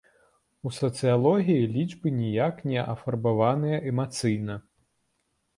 [0.67, 4.61] У сацыялогіі лічбы ніяк не афарбаваныя эмацыйна.